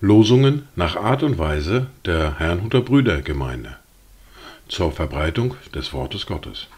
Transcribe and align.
Losungen 0.00 0.68
nach 0.74 0.96
Art 0.96 1.22
und 1.22 1.36
Weise 1.36 1.88
der 2.06 2.38
Herrnhuter 2.38 2.80
Brüdergemeinde 2.80 3.76
zur 4.68 4.90
Verbreitung 4.90 5.54
des 5.74 5.92
Wortes 5.92 6.24
Gottes. 6.24 6.68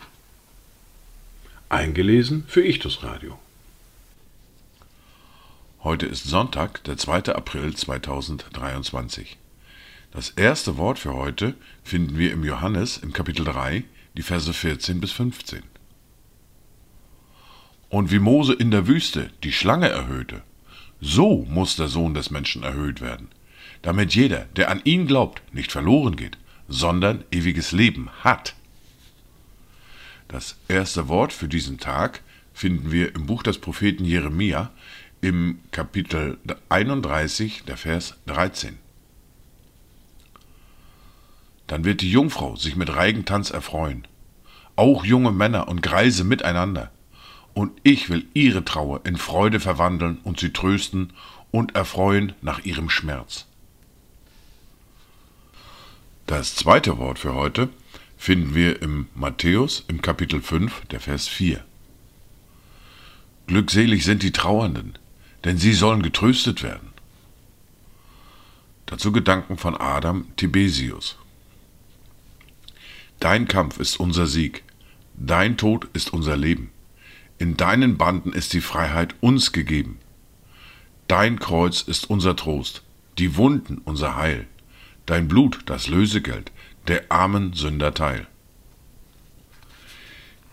Eingelesen 1.68 2.44
für 2.48 2.64
Ichtus 2.64 3.04
Radio. 3.04 3.38
Heute 5.84 6.06
ist 6.06 6.24
Sonntag, 6.24 6.82
der 6.84 6.96
2. 6.96 7.34
April 7.34 7.76
2023. 7.76 9.36
Das 10.10 10.30
erste 10.30 10.76
Wort 10.76 10.98
für 10.98 11.14
heute 11.14 11.54
finden 11.84 12.18
wir 12.18 12.32
im 12.32 12.44
Johannes 12.44 12.98
im 12.98 13.12
Kapitel 13.12 13.44
3, 13.44 13.84
die 14.16 14.22
Verse 14.22 14.52
14 14.52 15.00
bis 15.00 15.12
15. 15.12 15.62
Und 17.88 18.10
wie 18.10 18.18
Mose 18.18 18.52
in 18.52 18.70
der 18.70 18.86
Wüste 18.86 19.30
die 19.42 19.52
Schlange 19.52 19.88
erhöhte, 19.88 20.42
so 21.00 21.46
muss 21.48 21.76
der 21.76 21.88
Sohn 21.88 22.14
des 22.14 22.30
Menschen 22.30 22.62
erhöht 22.62 23.00
werden, 23.00 23.28
damit 23.82 24.14
jeder, 24.14 24.46
der 24.56 24.70
an 24.70 24.80
ihn 24.84 25.06
glaubt, 25.06 25.42
nicht 25.54 25.72
verloren 25.72 26.16
geht, 26.16 26.36
sondern 26.68 27.24
ewiges 27.30 27.72
Leben 27.72 28.10
hat. 28.22 28.54
Das 30.28 30.56
erste 30.68 31.08
Wort 31.08 31.32
für 31.32 31.48
diesen 31.48 31.78
Tag 31.78 32.22
finden 32.52 32.92
wir 32.92 33.14
im 33.14 33.26
Buch 33.26 33.42
des 33.42 33.58
Propheten 33.58 34.04
Jeremia 34.04 34.70
im 35.20 35.60
Kapitel 35.70 36.38
31, 36.68 37.64
der 37.64 37.76
Vers 37.76 38.16
13. 38.26 38.76
Dann 41.66 41.84
wird 41.84 42.02
die 42.02 42.10
Jungfrau 42.10 42.56
sich 42.56 42.76
mit 42.76 42.94
Reigentanz 42.94 43.50
erfreuen, 43.50 44.06
auch 44.76 45.04
junge 45.04 45.32
Männer 45.32 45.68
und 45.68 45.82
Greise 45.82 46.24
miteinander. 46.24 46.90
Und 47.58 47.72
ich 47.82 48.08
will 48.08 48.24
ihre 48.34 48.64
Trauer 48.64 49.04
in 49.04 49.16
Freude 49.16 49.58
verwandeln 49.58 50.18
und 50.22 50.38
sie 50.38 50.52
trösten 50.52 51.12
und 51.50 51.74
erfreuen 51.74 52.34
nach 52.40 52.64
ihrem 52.64 52.88
Schmerz. 52.88 53.46
Das 56.28 56.54
zweite 56.54 56.98
Wort 56.98 57.18
für 57.18 57.34
heute 57.34 57.68
finden 58.16 58.54
wir 58.54 58.80
im 58.80 59.08
Matthäus 59.16 59.84
im 59.88 60.02
Kapitel 60.02 60.40
5, 60.40 60.86
der 60.92 61.00
Vers 61.00 61.26
4. 61.26 61.64
Glückselig 63.48 64.04
sind 64.04 64.22
die 64.22 64.30
Trauernden, 64.30 64.96
denn 65.42 65.58
sie 65.58 65.72
sollen 65.72 66.02
getröstet 66.02 66.62
werden. 66.62 66.92
Dazu 68.86 69.10
Gedanken 69.10 69.56
von 69.56 69.74
Adam 69.74 70.28
Tibesius. 70.36 71.18
Dein 73.18 73.48
Kampf 73.48 73.80
ist 73.80 73.98
unser 73.98 74.28
Sieg, 74.28 74.62
dein 75.16 75.56
Tod 75.56 75.88
ist 75.92 76.12
unser 76.12 76.36
Leben. 76.36 76.70
In 77.38 77.56
deinen 77.56 77.96
Banden 77.96 78.32
ist 78.32 78.52
die 78.52 78.60
Freiheit 78.60 79.14
uns 79.20 79.52
gegeben. 79.52 79.98
Dein 81.06 81.38
Kreuz 81.38 81.82
ist 81.82 82.10
unser 82.10 82.36
Trost, 82.36 82.82
die 83.18 83.36
Wunden 83.36 83.78
unser 83.84 84.16
Heil 84.16 84.46
dein 85.08 85.26
Blut 85.26 85.60
das 85.66 85.88
Lösegeld, 85.88 86.52
der 86.86 87.10
armen 87.10 87.54
Sünder 87.54 87.94
teil. 87.94 88.26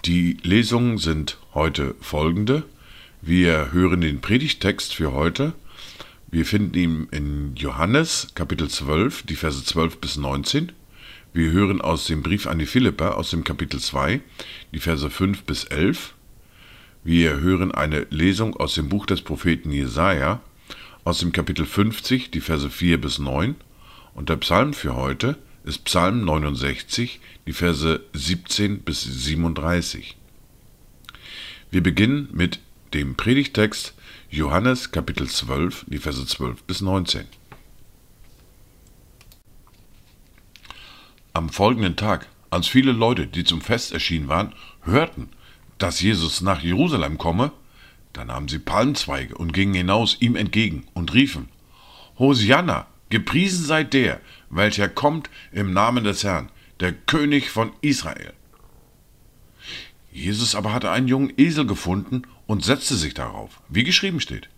Die 0.05 0.38
Lesungen 0.44 0.97
sind 0.97 1.38
heute 1.53 1.95
folgende. 2.00 2.64
Wir 3.22 3.73
hören 3.73 4.02
den 4.02 4.22
Predigtext 4.22 4.94
für 4.94 5.11
heute. 5.11 5.53
Wir 6.31 6.45
finden 6.45 6.77
ihn 6.77 7.08
in 7.11 7.55
Johannes 7.55 8.30
Kapitel 8.36 8.70
12, 8.70 9.23
die 9.23 9.36
Verse 9.36 9.64
12 9.64 9.99
bis 9.99 10.16
19. 10.16 10.72
Wir 11.33 11.52
hören 11.52 11.81
aus 11.81 12.05
dem 12.05 12.23
Brief 12.23 12.47
an 12.47 12.59
die 12.59 12.66
Philipper 12.66 13.17
aus 13.17 13.31
dem 13.31 13.44
Kapitel 13.44 13.80
2, 13.80 14.22
die 14.73 14.80
Verse 14.80 15.09
5 15.09 15.44
bis 15.44 15.66
11. 15.66 16.14
Wir 17.08 17.39
hören 17.39 17.72
eine 17.72 18.08
Lesung 18.09 18.56
aus 18.56 18.73
dem 18.73 18.89
Buch 18.89 19.06
des 19.06 19.22
Propheten 19.22 19.70
Jesaja 19.70 20.42
aus 21.03 21.20
dem 21.20 21.31
Kapitel 21.31 21.67
50, 21.67 22.32
die 22.32 22.42
Verse 22.42 22.67
4 22.67 22.99
bis 22.99 23.20
9 23.20 23.54
und 24.16 24.30
der 24.30 24.38
Psalm 24.38 24.73
für 24.73 24.95
heute 24.95 25.38
ist 25.65 25.86
Psalm 25.86 26.26
69, 26.26 27.20
die 27.45 27.54
Verse 27.54 28.04
17 28.14 28.80
bis 28.80 29.04
37. 29.04 30.17
Wir 31.70 31.83
beginnen 31.83 32.27
mit 32.32 32.60
dem 32.95 33.14
Predigtext 33.14 33.94
Johannes 34.32 34.89
Kapitel 34.89 35.27
12, 35.27 35.86
die 35.88 35.99
Verse 35.99 36.26
12 36.26 36.64
bis 36.64 36.82
19. 36.82 37.26
Am 41.33 41.49
folgenden 41.49 41.98
Tag, 41.98 42.27
als 42.49 42.67
viele 42.67 42.94
Leute, 42.94 43.27
die 43.27 43.44
zum 43.44 43.61
Fest 43.61 43.92
erschienen 43.92 44.27
waren, 44.27 44.55
hörten, 44.82 45.30
dass 45.77 46.02
Jesus 46.02 46.41
nach 46.41 46.61
Jerusalem 46.61 47.17
komme, 47.17 47.52
da 48.13 48.23
nahmen 48.23 48.47
sie 48.47 48.59
Palmzweige 48.59 49.36
und 49.36 49.53
gingen 49.53 49.73
hinaus 49.73 50.17
ihm 50.19 50.36
entgegen 50.36 50.86
und 50.93 51.13
riefen, 51.13 51.49
Hosianna, 52.17 52.87
Gepriesen 53.09 53.65
sei 53.65 53.83
der, 53.83 54.19
welcher 54.49 54.89
kommt 54.89 55.30
im 55.52 55.73
Namen 55.73 56.03
des 56.03 56.23
Herrn, 56.23 56.49
der 56.80 56.91
König 56.91 57.49
von 57.49 57.71
Israel. 57.81 58.33
Jesus 60.11 60.55
aber 60.55 60.73
hatte 60.73 60.91
einen 60.91 61.08
jungen 61.08 61.33
Esel 61.37 61.65
gefunden 61.65 62.23
und 62.47 62.64
setzte 62.64 62.95
sich 62.95 63.14
darauf, 63.14 63.61
wie 63.69 63.83
geschrieben 63.83 64.19
steht. 64.19 64.49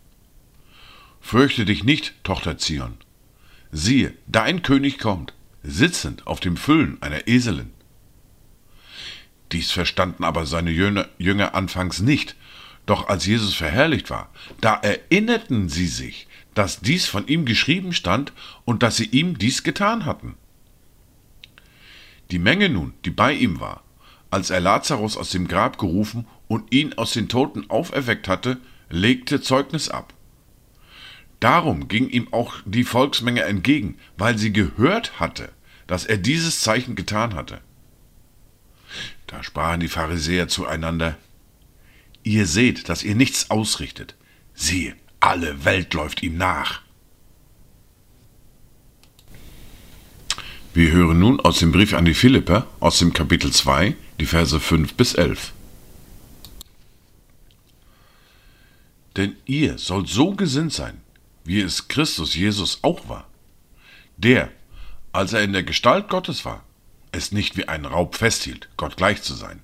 Fürchte 1.20 1.66
dich 1.66 1.84
nicht, 1.84 2.14
Tochter 2.24 2.58
Zion. 2.58 2.96
Siehe, 3.72 4.14
dein 4.28 4.62
König 4.62 4.98
kommt, 4.98 5.34
sitzend 5.64 6.26
auf 6.26 6.40
dem 6.40 6.56
Füllen 6.58 7.02
einer 7.02 7.28
Eselin. 7.28 7.72
Dies 9.52 9.72
verstanden 9.72 10.24
aber 10.24 10.46
seine 10.46 10.72
Jünger 10.72 11.56
anfangs 11.56 12.00
nicht, 12.00 12.36
doch 12.86 13.08
als 13.10 13.26
Jesus 13.26 13.54
verherrlicht 13.54 14.10
war, 14.10 14.30
da 14.62 14.76
erinnerten 14.76 15.70
sie 15.70 15.88
sich, 15.88 16.28
dass 16.54 16.80
dies 16.80 17.06
von 17.06 17.28
ihm 17.28 17.46
geschrieben 17.46 17.94
stand 17.94 18.34
und 18.66 18.82
dass 18.82 18.98
sie 18.98 19.06
ihm 19.06 19.38
dies 19.38 19.64
getan 19.64 20.06
hatten. 20.06 20.36
Die 22.32 22.40
Menge 22.40 22.70
nun, 22.70 22.94
die 23.06 23.10
bei 23.10 23.34
ihm 23.34 23.60
war, 23.60 23.84
als 24.32 24.50
er 24.50 24.60
Lazarus 24.60 25.16
aus 25.18 25.30
dem 25.30 25.48
Grab 25.48 25.78
gerufen 25.78 26.28
und 26.48 26.74
ihn 26.74 26.94
aus 26.94 27.14
den 27.14 27.30
Toten 27.30 27.70
auferweckt 27.70 28.28
hatte, 28.28 28.58
legte 28.90 29.42
Zeugnis 29.42 29.90
ab. 29.90 30.14
Darum 31.40 31.88
ging 31.88 32.10
ihm 32.10 32.34
auch 32.34 32.56
die 32.66 32.84
Volksmenge 32.84 33.44
entgegen, 33.44 33.98
weil 34.18 34.38
sie 34.38 34.52
gehört 34.52 35.20
hatte, 35.20 35.50
dass 35.86 36.06
er 36.06 36.18
dieses 36.18 36.62
Zeichen 36.62 36.96
getan 36.96 37.36
hatte. 37.36 37.62
Da 39.28 39.44
sprachen 39.44 39.80
die 39.80 39.88
Pharisäer 39.88 40.48
zueinander, 40.48 41.18
Ihr 42.28 42.46
seht, 42.46 42.90
dass 42.90 43.04
ihr 43.04 43.16
nichts 43.16 43.50
ausrichtet. 43.50 44.16
Siehe, 44.54 44.98
alle 45.22 45.64
Welt 45.64 45.94
läuft 45.94 46.22
ihm 46.24 46.38
nach. 46.38 46.82
Wir 50.74 50.92
hören 50.92 51.20
nun 51.20 51.40
aus 51.40 51.60
dem 51.60 51.72
Brief 51.72 51.94
an 51.94 52.04
die 52.04 52.14
Philipper 52.14 52.68
aus 52.82 53.00
dem 53.00 53.14
Kapitel 53.14 53.52
2, 53.52 53.96
die 54.20 54.26
Verse 54.26 54.60
5 54.60 54.96
bis 54.96 55.14
11. 55.14 55.54
Denn 59.16 59.38
ihr 59.46 59.78
sollt 59.78 60.10
so 60.10 60.34
gesinnt 60.34 60.74
sein, 60.74 61.02
wie 61.46 61.62
es 61.62 61.88
Christus 61.88 62.36
Jesus 62.36 62.80
auch 62.84 63.08
war, 63.08 63.26
der, 64.18 64.52
als 65.14 65.32
er 65.32 65.44
in 65.44 65.54
der 65.54 65.64
Gestalt 65.64 66.10
Gottes 66.10 66.44
war, 66.44 66.64
es 67.12 67.32
nicht 67.32 67.58
wie 67.58 67.68
ein 67.68 67.86
Raub 67.86 68.16
festhielt, 68.16 68.70
Gott 68.78 68.98
gleich 68.98 69.22
zu 69.22 69.34
sein, 69.34 69.62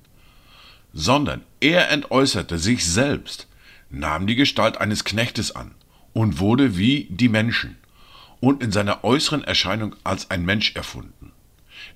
sondern 0.93 1.41
er 1.59 1.89
entäußerte 1.89 2.57
sich 2.57 2.85
selbst, 2.85 3.47
nahm 3.89 4.27
die 4.27 4.35
Gestalt 4.35 4.77
eines 4.77 5.03
Knechtes 5.03 5.55
an 5.55 5.75
und 6.13 6.39
wurde 6.39 6.77
wie 6.77 7.07
die 7.09 7.29
Menschen 7.29 7.77
und 8.39 8.61
in 8.61 8.71
seiner 8.71 9.03
äußeren 9.03 9.43
Erscheinung 9.43 9.95
als 10.03 10.29
ein 10.29 10.45
Mensch 10.45 10.75
erfunden. 10.75 11.31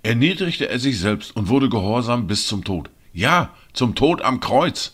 Erniedrigte 0.03 0.69
er 0.69 0.79
sich 0.79 0.99
selbst 0.99 1.35
und 1.35 1.49
wurde 1.49 1.69
gehorsam 1.69 2.27
bis 2.27 2.47
zum 2.47 2.63
Tod. 2.63 2.89
Ja, 3.13 3.53
zum 3.73 3.95
Tod 3.95 4.21
am 4.21 4.39
Kreuz. 4.39 4.93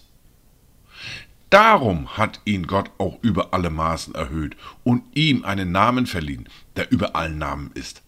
Darum 1.50 2.17
hat 2.17 2.41
ihn 2.45 2.65
Gott 2.65 2.89
auch 2.97 3.19
über 3.21 3.53
alle 3.53 3.69
Maßen 3.69 4.15
erhöht 4.15 4.57
und 4.83 5.03
ihm 5.13 5.45
einen 5.45 5.71
Namen 5.71 6.07
verliehen, 6.07 6.50
der 6.75 6.91
über 6.91 7.15
allen 7.15 7.38
Namen 7.38 7.69
ist, 7.75 8.01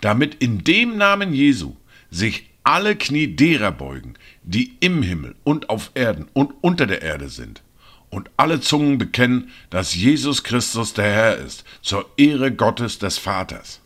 damit 0.00 0.36
in 0.36 0.64
dem 0.64 0.96
Namen 0.96 1.34
Jesu 1.34 1.76
sich 2.10 2.50
alle 2.62 2.96
Knie 2.96 3.28
derer 3.28 3.72
beugen, 3.72 4.14
die 4.42 4.76
im 4.80 5.02
Himmel 5.02 5.36
und 5.44 5.70
auf 5.70 5.90
Erden 5.94 6.26
und 6.32 6.52
unter 6.62 6.86
der 6.86 7.02
Erde 7.02 7.28
sind, 7.28 7.62
und 8.10 8.30
alle 8.36 8.60
Zungen 8.60 8.98
bekennen, 8.98 9.50
dass 9.70 9.94
Jesus 9.94 10.42
Christus 10.42 10.92
der 10.92 11.12
Herr 11.12 11.36
ist, 11.36 11.64
zur 11.82 12.10
Ehre 12.16 12.52
Gottes 12.52 12.98
des 12.98 13.18
Vaters. 13.18 13.80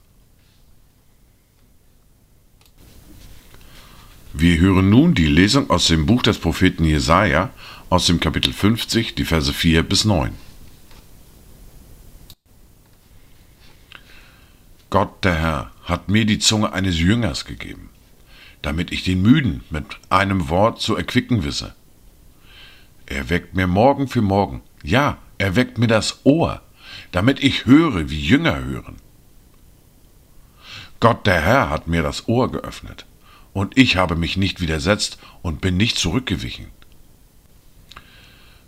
Wir 4.33 4.59
hören 4.61 4.89
nun 4.89 5.15
die 5.15 5.27
Lesung 5.27 5.69
aus 5.71 5.89
dem 5.89 6.07
Buch 6.07 6.23
des 6.23 6.39
Propheten 6.39 6.85
Jesaja 6.85 7.51
aus 7.89 8.07
dem 8.07 8.21
Kapitel 8.21 8.53
50, 8.53 9.17
die 9.17 9.25
Verse 9.25 9.53
4 9.53 9.83
bis 9.83 10.05
9. 10.05 10.33
Gott 14.89 15.25
der 15.25 15.35
Herr 15.35 15.73
hat 15.83 16.09
mir 16.09 16.25
die 16.25 16.39
Zunge 16.39 16.73
eines 16.73 16.99
Jüngers 16.99 17.45
gegeben, 17.45 17.90
damit 18.63 18.93
ich 18.93 19.03
den 19.03 19.23
Müden 19.23 19.63
mit 19.71 19.85
einem 20.09 20.49
Wort 20.49 20.81
zu 20.81 20.97
erquicken 20.97 21.45
wisse 21.45 21.75
Er 23.07 23.31
weckt 23.31 23.55
mir 23.55 23.67
Morgen 23.67 24.09
für 24.09 24.23
Morgen, 24.23 24.63
ja, 24.83 25.19
er 25.39 25.57
weckt 25.57 25.79
mir 25.79 25.87
das 25.87 26.21
Ohr, 26.25 26.63
damit 27.13 27.43
ich 27.43 27.67
höre, 27.67 28.11
wie 28.11 28.21
Jünger 28.21 28.63
hören. 28.63 28.97
Gott 31.01 31.27
der 31.27 31.41
Herr 31.41 31.71
hat 31.71 31.89
mir 31.89 32.03
das 32.03 32.29
Ohr 32.29 32.53
geöffnet, 32.53 33.07
und 33.55 33.79
ich 33.79 33.97
habe 33.97 34.17
mich 34.17 34.37
nicht 34.37 34.61
widersetzt 34.61 35.19
und 35.41 35.61
bin 35.63 35.77
nicht 35.77 35.97
zurückgewichen. 35.97 36.67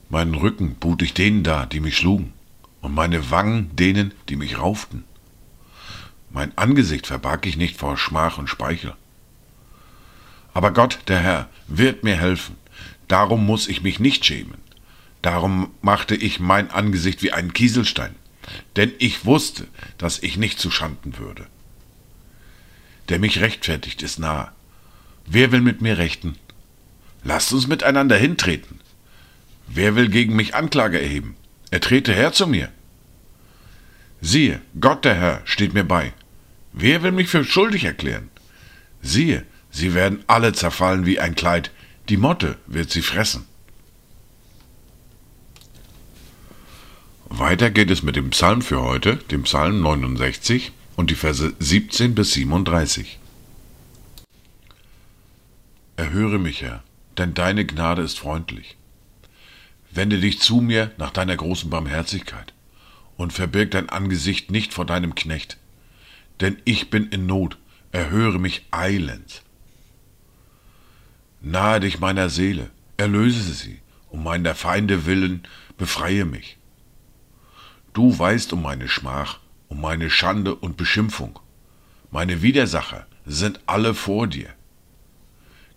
Meinen 0.08 0.34
Rücken 0.34 0.74
bot 0.76 1.02
ich 1.02 1.14
denen 1.14 1.42
da, 1.44 1.66
die 1.66 1.80
mich 1.80 1.96
schlugen, 1.96 2.32
und 2.80 2.94
meine 2.94 3.30
Wangen 3.30 3.76
denen, 3.76 4.12
die 4.28 4.36
mich 4.36 4.58
rauften. 4.58 5.04
Mein 6.30 6.56
Angesicht 6.56 7.06
verbarg 7.06 7.46
ich 7.46 7.58
nicht 7.58 7.76
vor 7.76 7.98
Schmach 7.98 8.38
und 8.38 8.48
Speichel. 8.48 8.94
Aber 10.54 10.72
Gott, 10.72 11.00
der 11.08 11.20
Herr, 11.20 11.48
wird 11.66 12.04
mir 12.04 12.16
helfen, 12.16 12.56
darum 13.08 13.46
muss 13.46 13.68
ich 13.68 13.82
mich 13.82 13.98
nicht 14.00 14.24
schämen. 14.24 14.60
Darum 15.22 15.72
machte 15.82 16.14
ich 16.14 16.40
mein 16.40 16.70
Angesicht 16.70 17.22
wie 17.22 17.32
einen 17.32 17.52
Kieselstein, 17.52 18.14
denn 18.76 18.92
ich 18.98 19.24
wusste, 19.24 19.68
dass 19.98 20.22
ich 20.22 20.36
nicht 20.36 20.58
zu 20.58 20.70
Schanden 20.70 21.18
würde. 21.18 21.46
Der 23.08 23.18
mich 23.18 23.40
rechtfertigt, 23.40 24.02
ist 24.02 24.18
nahe. 24.18 24.50
Wer 25.26 25.52
will 25.52 25.60
mit 25.60 25.80
mir 25.80 25.98
rechten? 25.98 26.36
Lasst 27.24 27.52
uns 27.52 27.68
miteinander 27.68 28.16
hintreten. 28.16 28.80
Wer 29.68 29.94
will 29.94 30.08
gegen 30.08 30.34
mich 30.34 30.54
Anklage 30.54 31.00
erheben? 31.00 31.36
Er 31.70 31.80
trete 31.80 32.12
her 32.12 32.32
zu 32.32 32.46
mir. 32.46 32.68
Siehe, 34.20 34.60
Gott 34.80 35.04
der 35.04 35.14
Herr 35.14 35.42
steht 35.44 35.72
mir 35.72 35.84
bei. 35.84 36.12
Wer 36.72 37.02
will 37.02 37.12
mich 37.12 37.28
für 37.28 37.44
schuldig 37.44 37.84
erklären? 37.84 38.28
Siehe, 39.02 39.44
sie 39.72 39.94
werden 39.94 40.22
alle 40.28 40.52
zerfallen 40.52 41.04
wie 41.04 41.18
ein 41.18 41.34
Kleid, 41.34 41.72
die 42.08 42.16
Motte 42.16 42.58
wird 42.66 42.90
sie 42.90 43.02
fressen. 43.02 43.46
Weiter 47.28 47.70
geht 47.70 47.90
es 47.90 48.02
mit 48.02 48.14
dem 48.14 48.30
Psalm 48.30 48.60
für 48.62 48.82
heute, 48.82 49.16
dem 49.16 49.44
Psalm 49.44 49.80
69 49.80 50.72
und 50.96 51.10
die 51.10 51.14
Verse 51.14 51.54
17 51.58 52.14
bis 52.14 52.34
37. 52.34 53.18
Erhöre 55.96 56.38
mich, 56.38 56.60
Herr, 56.60 56.82
denn 57.16 57.32
deine 57.32 57.64
Gnade 57.64 58.02
ist 58.02 58.18
freundlich. 58.18 58.76
Wende 59.90 60.18
dich 60.18 60.40
zu 60.40 60.56
mir 60.56 60.90
nach 60.98 61.10
deiner 61.10 61.36
großen 61.36 61.70
Barmherzigkeit 61.70 62.52
und 63.16 63.32
verbirg 63.32 63.70
dein 63.70 63.88
Angesicht 63.88 64.50
nicht 64.50 64.74
vor 64.74 64.84
deinem 64.84 65.14
Knecht. 65.14 65.56
Denn 66.40 66.60
ich 66.64 66.90
bin 66.90 67.08
in 67.08 67.26
Not, 67.26 67.56
erhöre 67.92 68.38
mich 68.38 68.66
eilends. 68.70 69.42
Nahe 71.44 71.80
dich 71.80 71.98
meiner 71.98 72.28
Seele, 72.28 72.70
erlöse 72.96 73.52
sie, 73.52 73.80
um 74.10 74.22
meiner 74.22 74.54
Feinde 74.54 75.06
willen, 75.06 75.42
befreie 75.76 76.24
mich. 76.24 76.56
Du 77.92 78.16
weißt 78.16 78.52
um 78.52 78.62
meine 78.62 78.88
Schmach, 78.88 79.40
um 79.66 79.80
meine 79.80 80.08
Schande 80.08 80.54
und 80.54 80.76
Beschimpfung. 80.76 81.40
Meine 82.12 82.42
Widersacher 82.42 83.06
sind 83.26 83.58
alle 83.66 83.92
vor 83.92 84.28
dir. 84.28 84.50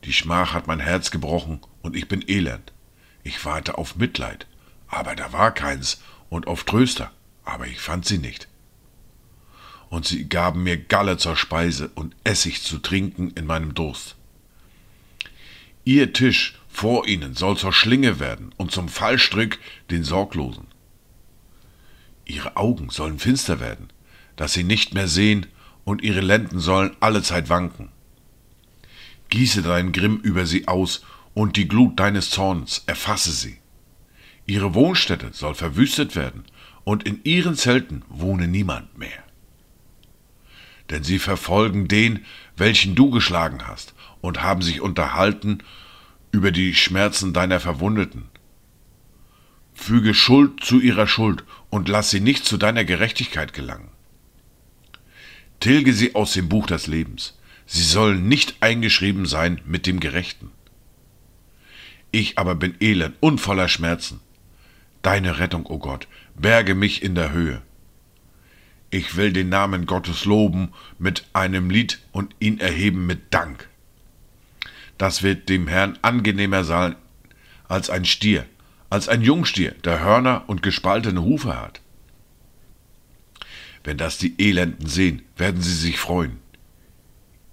Die 0.03 0.13
Schmach 0.13 0.53
hat 0.53 0.67
mein 0.67 0.79
Herz 0.79 1.09
gebrochen 1.09 1.61
und 1.81 1.95
ich 1.95 2.07
bin 2.07 2.23
elend. 2.27 2.71
Ich 3.23 3.43
warte 3.43 3.79
auf 3.79 3.95
Mitleid, 3.95 4.45
aber 4.87 5.15
da 5.15 5.33
war 5.33 5.51
keins, 5.51 5.99
und 6.29 6.45
auf 6.45 6.63
Tröster, 6.63 7.11
aber 7.43 7.65
ich 7.65 7.79
fand 7.79 8.05
sie 8.05 8.19
nicht. 8.19 8.47
Und 9.89 10.05
sie 10.05 10.29
gaben 10.29 10.61
mir 10.61 10.77
Galle 10.77 11.17
zur 11.17 11.35
Speise 11.35 11.89
und 11.95 12.15
Essig 12.23 12.61
zu 12.61 12.77
trinken 12.77 13.31
in 13.31 13.47
meinem 13.47 13.73
Durst. 13.73 14.15
Ihr 15.85 16.13
Tisch 16.13 16.55
vor 16.67 17.07
ihnen 17.07 17.35
soll 17.35 17.57
zur 17.57 17.71
Schlinge 17.71 18.19
werden 18.19 18.49
und 18.57 18.71
zum 18.71 18.89
Fallstrick 18.89 19.59
den 19.91 20.03
Sorglosen. 20.03 20.65
Ihre 22.25 22.57
Augen 22.57 22.89
sollen 22.89 23.19
finster 23.19 23.59
werden, 23.59 23.89
dass 24.35 24.53
sie 24.53 24.63
nicht 24.63 24.93
mehr 24.93 25.07
sehen, 25.07 25.45
und 25.83 26.01
ihre 26.01 26.21
Lenden 26.21 26.59
sollen 26.59 26.97
allezeit 26.99 27.47
wanken. 27.49 27.89
Gieße 29.29 29.61
deinen 29.61 29.91
Grimm 29.91 30.17
über 30.17 30.47
sie 30.47 30.67
aus 30.67 31.03
und 31.35 31.57
die 31.57 31.67
Glut 31.67 31.99
deines 31.99 32.31
Zorns 32.31 32.81
erfasse 32.87 33.31
sie. 33.31 33.59
Ihre 34.47 34.73
Wohnstätte 34.73 35.29
soll 35.33 35.53
verwüstet 35.53 36.15
werden, 36.15 36.45
und 36.83 37.03
in 37.03 37.23
ihren 37.23 37.55
Zelten 37.55 38.03
wohne 38.09 38.47
niemand 38.47 38.97
mehr. 38.97 39.24
Denn 40.89 41.03
sie 41.03 41.19
verfolgen 41.19 41.87
den, 41.87 42.25
welchen 42.57 42.95
du 42.95 43.09
geschlagen 43.09 43.67
hast, 43.67 43.93
und 44.21 44.43
haben 44.43 44.61
sich 44.61 44.81
unterhalten 44.81 45.59
über 46.31 46.51
die 46.51 46.73
Schmerzen 46.73 47.33
deiner 47.33 47.59
Verwundeten. 47.59 48.29
Füge 49.73 50.13
Schuld 50.13 50.63
zu 50.63 50.79
ihrer 50.79 51.07
Schuld 51.07 51.43
und 51.69 51.89
lass 51.89 52.09
sie 52.09 52.21
nicht 52.21 52.45
zu 52.45 52.57
deiner 52.57 52.85
Gerechtigkeit 52.85 53.53
gelangen. 53.53 53.89
Tilge 55.59 55.93
sie 55.93 56.15
aus 56.15 56.33
dem 56.33 56.49
Buch 56.49 56.67
des 56.67 56.87
Lebens. 56.87 57.37
Sie 57.65 57.83
sollen 57.83 58.27
nicht 58.27 58.57
eingeschrieben 58.61 59.25
sein 59.25 59.61
mit 59.65 59.85
dem 59.87 59.99
Gerechten. 59.99 60.51
Ich 62.11 62.37
aber 62.37 62.55
bin 62.55 62.75
elend 62.79 63.15
und 63.19 63.39
voller 63.39 63.67
Schmerzen. 63.67 64.19
Deine 65.01 65.39
Rettung, 65.39 65.65
o 65.65 65.73
oh 65.73 65.79
Gott, 65.79 66.07
berge 66.35 66.75
mich 66.75 67.03
in 67.03 67.15
der 67.15 67.31
Höhe. 67.31 67.61
Ich 68.95 69.17
will 69.17 69.33
den 69.33 69.49
Namen 69.49 69.87
Gottes 69.87 70.23
loben 70.23 70.69
mit 70.99 71.25
einem 71.33 71.69
Lied 71.69 71.99
und 72.13 72.33
ihn 72.39 72.61
erheben 72.61 73.05
mit 73.05 73.33
Dank. 73.33 73.67
Das 74.97 75.21
wird 75.21 75.49
dem 75.49 75.67
Herrn 75.67 75.99
angenehmer 76.01 76.63
sein 76.63 76.95
als 77.67 77.89
ein 77.89 78.05
Stier, 78.05 78.45
als 78.89 79.09
ein 79.09 79.21
Jungstier, 79.21 79.71
der 79.83 79.99
Hörner 79.99 80.43
und 80.47 80.63
gespaltene 80.63 81.21
Hufe 81.21 81.59
hat. 81.59 81.81
Wenn 83.83 83.97
das 83.97 84.17
die 84.17 84.33
Elenden 84.37 84.87
sehen, 84.87 85.23
werden 85.35 85.61
sie 85.61 85.75
sich 85.75 85.99
freuen. 85.99 86.39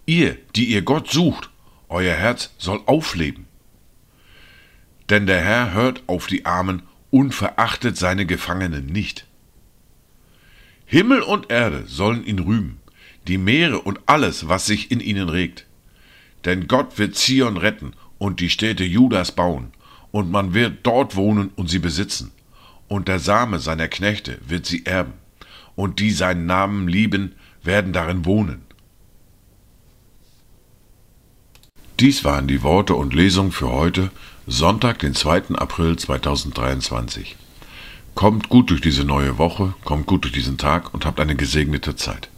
Ihr, 0.06 0.38
die 0.54 0.66
ihr 0.66 0.82
Gott 0.82 1.10
sucht, 1.10 1.50
euer 1.88 2.14
Herz 2.14 2.52
soll 2.58 2.80
aufleben 2.86 3.46
denn 5.12 5.26
der 5.26 5.42
Herr 5.42 5.74
hört 5.74 6.02
auf 6.06 6.26
die 6.26 6.46
Armen 6.46 6.84
und 7.10 7.34
verachtet 7.34 7.98
seine 7.98 8.24
Gefangenen 8.24 8.86
nicht. 8.86 9.26
Himmel 10.92 11.22
und 11.22 11.50
Erde 11.50 11.84
sollen 11.86 12.22
ihn 12.22 12.38
rühmen, 12.38 12.78
die 13.26 13.38
Meere 13.38 13.80
und 13.80 14.00
alles, 14.04 14.48
was 14.48 14.66
sich 14.66 14.90
in 14.90 15.00
ihnen 15.00 15.30
regt. 15.30 15.64
Denn 16.44 16.68
Gott 16.68 16.98
wird 16.98 17.16
Zion 17.16 17.56
retten 17.56 17.94
und 18.18 18.40
die 18.40 18.50
Städte 18.50 18.84
Judas 18.84 19.32
bauen, 19.32 19.72
und 20.10 20.30
man 20.30 20.52
wird 20.52 20.80
dort 20.82 21.16
wohnen 21.16 21.48
und 21.56 21.70
sie 21.70 21.78
besitzen. 21.78 22.30
Und 22.88 23.08
der 23.08 23.20
Same 23.20 23.58
seiner 23.58 23.88
Knechte 23.88 24.36
wird 24.46 24.66
sie 24.66 24.84
erben, 24.84 25.14
und 25.76 25.98
die 25.98 26.10
seinen 26.10 26.44
Namen 26.44 26.88
lieben, 26.88 27.36
werden 27.62 27.94
darin 27.94 28.26
wohnen. 28.26 28.60
Dies 32.00 32.22
waren 32.22 32.48
die 32.48 32.62
Worte 32.62 32.96
und 32.96 33.14
Lesungen 33.14 33.52
für 33.52 33.70
heute, 33.70 34.10
Sonntag, 34.46 34.98
den 34.98 35.14
2. 35.14 35.54
April 35.54 35.96
2023. 35.96 37.34
Kommt 38.14 38.48
gut 38.48 38.70
durch 38.70 38.80
diese 38.80 39.04
neue 39.04 39.38
Woche, 39.38 39.74
kommt 39.84 40.06
gut 40.06 40.24
durch 40.24 40.32
diesen 40.32 40.58
Tag 40.58 40.92
und 40.94 41.06
habt 41.06 41.18
eine 41.18 41.34
gesegnete 41.34 41.96
Zeit. 41.96 42.28